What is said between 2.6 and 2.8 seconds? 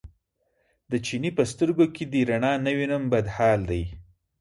نه